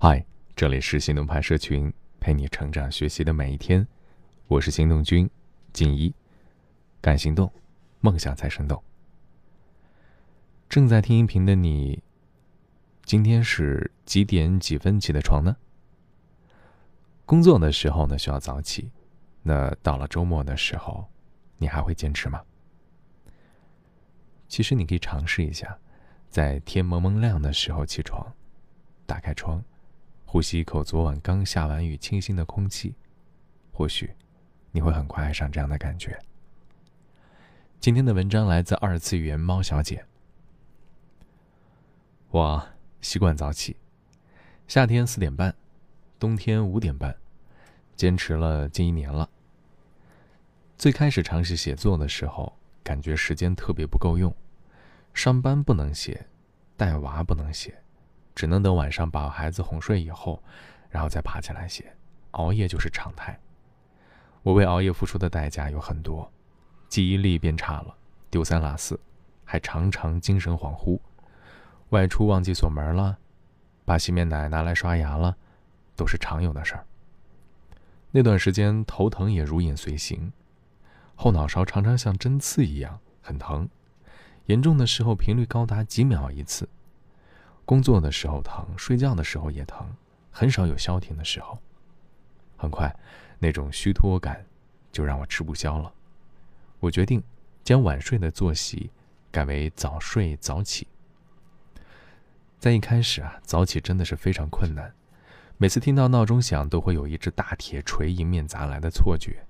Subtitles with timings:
[0.00, 3.84] 嗨，这里是行动派社群，陪你成长学习的每一天。
[4.46, 5.28] 我是行动君
[5.72, 6.14] 静一，
[7.00, 7.52] 敢行动，
[7.98, 8.80] 梦想才生动。
[10.68, 12.00] 正在听音频的你，
[13.06, 15.56] 今天是几点几分起的床呢？
[17.26, 18.92] 工作的时候呢需要早起，
[19.42, 21.08] 那到了周末的时候，
[21.56, 22.40] 你还会坚持吗？
[24.46, 25.76] 其实你可以尝试一下，
[26.30, 28.24] 在天蒙蒙亮的时候起床，
[29.04, 29.60] 打开窗。
[30.30, 32.94] 呼吸一口昨晚刚下完雨清新的空气，
[33.72, 34.14] 或许
[34.70, 36.18] 你会很快爱上这样的感觉。
[37.80, 40.04] 今天的文章来自二次元猫小姐。
[42.28, 42.68] 我
[43.00, 43.78] 习惯早起，
[44.66, 45.54] 夏天四点半，
[46.18, 47.16] 冬天五点半，
[47.96, 49.30] 坚持了近一年了。
[50.76, 52.52] 最开始尝试写作的时候，
[52.84, 54.36] 感觉时间特别不够用，
[55.14, 56.26] 上班不能写，
[56.76, 57.82] 带娃不能写。
[58.38, 60.40] 只能等晚上把孩子哄睡以后，
[60.90, 61.92] 然后再爬起来写，
[62.30, 63.36] 熬夜就是常态。
[64.44, 66.30] 我为熬夜付出的代价有很多，
[66.88, 67.92] 记忆力变差了，
[68.30, 68.96] 丢三落四，
[69.44, 71.00] 还常常精神恍惚。
[71.88, 73.18] 外出忘记锁门了，
[73.84, 75.36] 把洗面奶拿来刷牙了，
[75.96, 76.86] 都是常有的事儿。
[78.12, 80.32] 那段时间头疼也如影随形，
[81.16, 83.68] 后脑勺常常像针刺一样很疼，
[84.46, 86.68] 严重的时候频率高达几秒一次。
[87.68, 89.86] 工作的时候疼，睡觉的时候也疼，
[90.30, 91.58] 很少有消停的时候。
[92.56, 92.90] 很快，
[93.38, 94.42] 那种虚脱感
[94.90, 95.92] 就让我吃不消了。
[96.80, 97.22] 我决定
[97.62, 98.88] 将晚睡的作息
[99.30, 100.88] 改为早睡早起。
[102.58, 104.90] 在一开始啊，早起真的是非常困难，
[105.58, 109.44] 每次听到闹钟响，都会有一只大铁锤迎面砸来的错觉。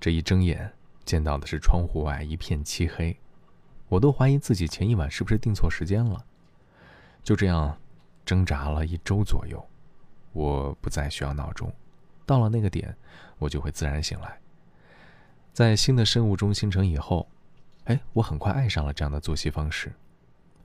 [0.00, 0.72] 这一睁眼，
[1.04, 3.16] 见到的是窗户外一片漆黑，
[3.86, 6.26] 我都怀疑自己前一晚是不是定错时间了。
[7.22, 7.76] 就这样，
[8.24, 9.64] 挣扎了一周左右，
[10.32, 11.72] 我不再需要闹钟，
[12.24, 12.96] 到了那个点，
[13.38, 14.38] 我就会自然醒来。
[15.52, 17.28] 在新的生物钟形成以后，
[17.84, 19.92] 哎，我很快爱上了这样的作息方式。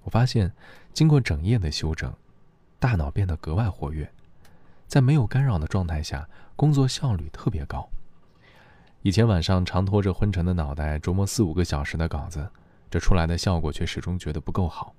[0.03, 0.51] 我发现，
[0.94, 2.13] 经过整夜的休整，
[2.79, 4.09] 大脑变得格外活跃，
[4.88, 7.89] 在没有干扰的状态下，工作效率特别高。
[9.01, 12.47] 以前晚上常拖着昏沉的脑袋琢磨四五个小时的稿子，
[12.89, 14.95] 这出来的效果却始终觉得不够好。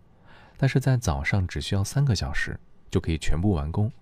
[0.56, 2.58] 但是在早上只需要三个小时
[2.90, 3.92] 就可以全部完工，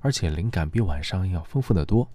[0.00, 2.08] 而且灵感比晚上要丰富的多。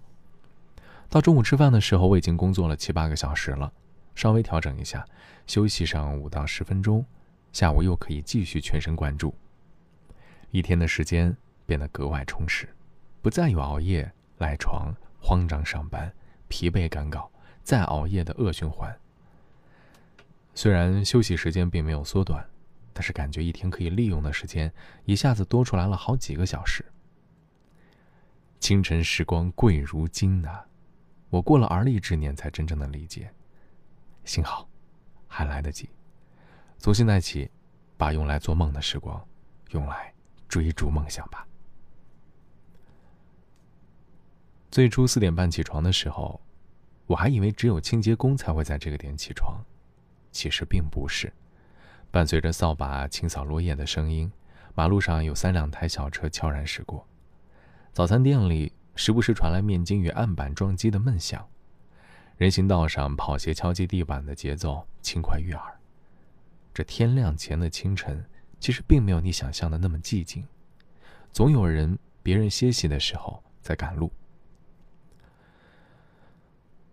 [1.10, 3.70] 到中午吃饭的时候，我已经工作了七八个小时了，
[4.14, 5.04] 稍微调整一下，
[5.46, 7.04] 休息上五到十分钟，
[7.52, 9.34] 下午又可以继续全神贯注。
[10.50, 11.36] 一天的时间
[11.66, 12.68] 变得格外充实，
[13.20, 16.10] 不再有熬夜、赖床、慌张上班、
[16.48, 17.30] 疲惫赶稿、
[17.62, 18.94] 再熬夜的恶循环。
[20.54, 22.42] 虽然休息时间并没有缩短。
[22.92, 24.72] 但是感觉一天可以利用的时间
[25.04, 26.84] 一下子多出来了好几个小时。
[28.60, 30.64] 清晨时光贵如金呐，
[31.30, 33.32] 我过了而立之年才真正的理解。
[34.24, 34.68] 幸好，
[35.26, 35.88] 还来得及。
[36.78, 37.50] 从现在起，
[37.96, 39.20] 把用来做梦的时光，
[39.70, 40.14] 用来
[40.46, 41.46] 追逐梦想吧。
[44.70, 46.40] 最初四点半起床的时候，
[47.06, 49.60] 我还以为只有清洁工才会在这个点起床，
[50.30, 51.32] 其实并不是。
[52.12, 54.30] 伴随着扫把清扫落叶的声音，
[54.74, 57.08] 马路上有三两台小车悄然驶过。
[57.90, 61.48] 早餐店里时不时传来面筋与案板撞击的闷响，
[62.36, 65.80] 人行道上跑鞋敲击地板的节奏轻快悦耳。
[66.74, 68.22] 这天亮前的清晨，
[68.60, 70.46] 其实并没有你想象的那么寂静，
[71.32, 74.12] 总有人别人歇息的时候在赶路。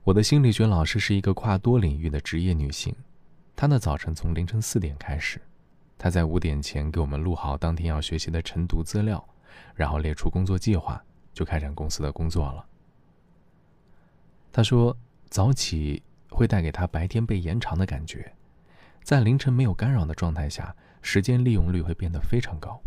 [0.06, 2.96] 我的心理学老师是一个跨多领域的职业女性。
[3.60, 5.38] 他的早晨从凌晨四点开始，
[5.98, 9.22] 他在五点前给我们录好当天要学习的晨读资料，
[9.76, 11.04] 然后列出工作计划，
[11.34, 12.66] 就开展公司的工作了。
[14.50, 14.96] 他说，
[15.28, 18.34] 早起会带给他白天被延长的感觉，
[19.04, 22.82] 在凌晨没有干扰的状态下，时间利用率会变得非常高。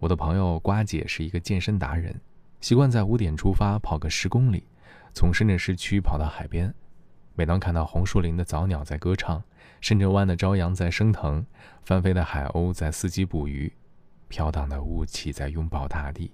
[0.00, 2.14] 我的朋友瓜姐是一个健身达人，
[2.60, 4.64] 习惯在五点出发跑个十公里，
[5.14, 6.74] 从深圳市区跑到海边。
[7.38, 9.40] 每当看到红树林的早鸟在歌唱，
[9.80, 11.46] 深圳湾的朝阳在升腾，
[11.84, 13.72] 翻飞的海鸥在伺机捕鱼，
[14.26, 16.32] 飘荡的雾气在拥抱大地，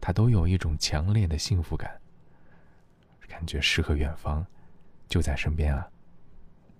[0.00, 2.00] 他都有一种强烈的幸福感，
[3.28, 4.44] 感觉诗和远方
[5.06, 5.88] 就在身边啊。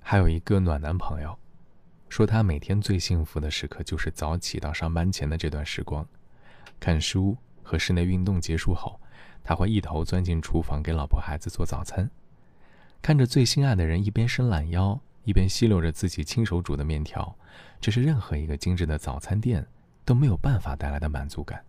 [0.00, 1.38] 还有一个暖男朋友，
[2.08, 6.04] 说他每天最幸福的时刻就是早起到上班前的这段时光，
[6.80, 9.00] 看书和室内运动结束后，
[9.44, 12.10] 他会一头钻进厨房给老婆孩子做早餐。
[13.04, 17.36] 看着最心爱的人一边伸懒腰，一边吸溜着自己亲手煮的面条，
[17.78, 19.66] 这是任何一个精致的早餐店
[20.06, 21.62] 都没有办法带来的满足感。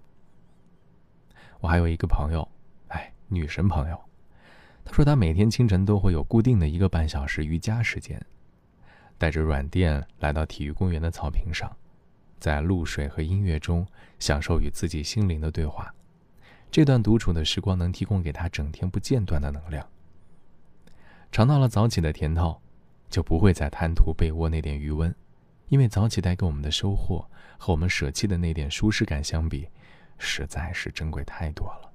[1.59, 2.47] 我还有一个朋友，
[2.87, 3.99] 哎，女神朋友，
[4.85, 8.17] 她说她每天清晨都会有固定的一个半小时瑜伽时间，
[9.17, 11.69] 带着软垫来到体育公园的草坪上，
[12.39, 13.85] 在露水和音乐中
[14.19, 15.93] 享受与自己心灵的对话。
[16.71, 19.85] 这段独处的时光能提供给她整天不间断的能量。
[21.35, 22.61] 尝到了早起的甜头，
[23.09, 25.13] 就不会再贪图被窝那点余温，
[25.67, 29.67] 因为早起带给我们的收获和我们舍弃的那点舒适感相比，
[30.17, 31.91] 实在是珍贵太多了。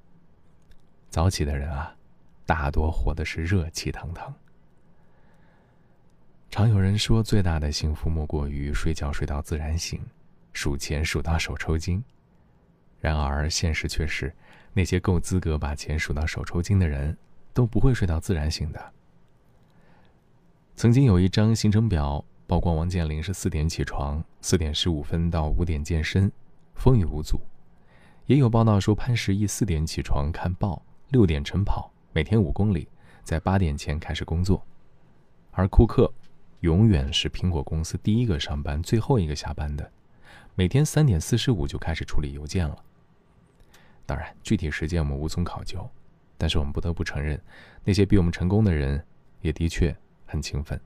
[1.08, 1.96] 早起的人啊，
[2.44, 4.30] 大多活的是热气腾腾。
[6.50, 10.02] 常有人说，最大的幸福莫过于睡觉睡到自然醒，
[10.52, 12.04] 数钱数到手抽筋。
[13.00, 14.34] 然而现实却是，
[14.74, 17.16] 那些够资格把钱数到手抽筋的人，
[17.54, 18.92] 都不会睡到自然醒的。
[20.80, 26.32] 曾经有一张行程表曝光，王健林是四点起床，四点十五分到五点健身，
[26.74, 27.36] 风雨无阻；
[28.24, 32.88] 也有报道说潘石屹四点起床看报，六点晨跑，每天五公里，
[33.22, 34.66] 在八点前开始工作。
[35.50, 36.10] 而库克，
[36.60, 39.92] 永远是苹果公司第一个上班，最后一个下班的，
[40.54, 42.82] 每天三点四十五就开始处理邮件了。
[44.06, 45.86] 当然，具体时间我们无从考究，
[46.38, 47.38] 但是我们不得不承认，
[47.84, 49.04] 那些比我们成功的人，
[49.42, 49.94] 也的确。
[50.30, 50.80] 很勤奋。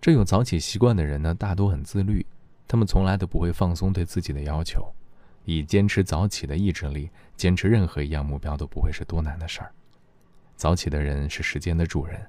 [0.00, 2.24] 这有早起习惯的人呢，大多很自律，
[2.68, 4.92] 他们从来都不会放松对自己的要求，
[5.44, 9.72] 以坚持早起的意志力，坚持任何一样目标都不会是多难的事儿。
[10.54, 12.20] 早起的人是时间的主人，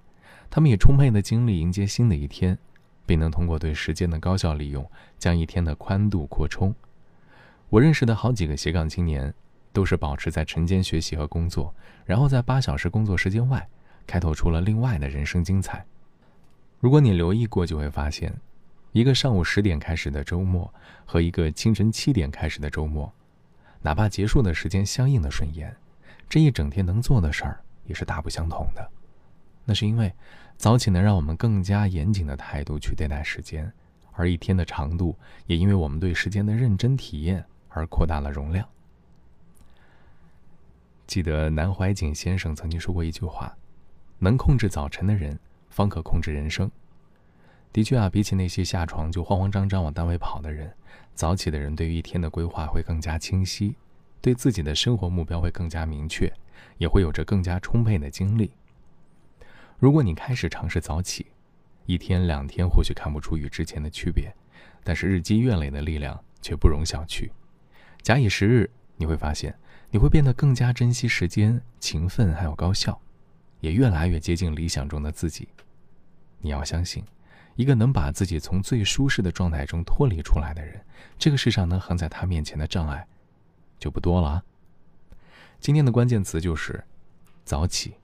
[0.49, 2.57] 他们以充沛的精力迎接新的一天，
[3.05, 6.73] 并能通过对时间的高效利用，将一天的宽度扩充。
[7.69, 9.31] 我认识的好几个斜杠青年，
[9.71, 11.73] 都是保持在晨间学习和工作，
[12.03, 13.67] 然后在八小时工作时间外。
[14.09, 15.85] 开拓出了另外的人生精彩。
[16.79, 18.35] 如果你留意过，就会发现，
[18.91, 20.73] 一个上午十点开始的周末
[21.05, 23.13] 和一个清晨七点开始的周末，
[23.83, 25.71] 哪怕结束的时间相应的顺延，
[26.27, 28.89] 这一整天能做的事儿也是大不相同的。
[29.63, 30.11] 那是因为
[30.57, 33.71] 早起能让我们更加严谨的态度去对待时间，
[34.13, 35.15] 而一天的长度
[35.45, 38.67] 也因为我们对时间的认真体验而扩大了容量。
[41.05, 43.55] 记得南怀瑾先生曾经说过一句话。
[44.19, 45.39] 能控制早晨的人，
[45.69, 46.69] 方可控制人生。
[47.71, 50.73] 的确啊，比起那些下床就慌慌张张往单位跑的人，
[51.13, 53.75] 早起的人对于一天的规划会更加清晰，
[54.21, 56.31] 对自己的生活目标会更加明确，
[56.77, 58.51] 也会有着更加充沛的精力。
[59.77, 61.27] 如果你开始尝试早起，
[61.85, 64.33] 一天两天或许看不出与之前的区别，
[64.83, 67.29] 但是日积月累的力量却不容小觑。
[68.01, 69.55] 假以时日，你会发现
[69.91, 72.99] 你会变得更加珍惜时间、勤奋还有高效。
[73.59, 75.47] 也越来越接近理想中的自己。
[76.39, 77.03] 你要相信，
[77.55, 80.79] 一个能把自己从最舒适的状态中脱离出来的人，
[81.17, 83.05] 这个世上能横在他面前的障碍
[83.77, 84.43] 就不多了。
[85.59, 86.83] 今天的关键词就是
[87.43, 87.95] 早起。